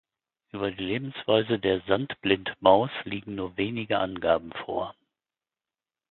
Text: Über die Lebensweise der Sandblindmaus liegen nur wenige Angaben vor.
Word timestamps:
Über 0.51 0.71
die 0.71 0.83
Lebensweise 0.83 1.59
der 1.59 1.81
Sandblindmaus 1.81 2.89
liegen 3.03 3.35
nur 3.35 3.55
wenige 3.55 3.99
Angaben 3.99 4.51
vor. 4.65 4.95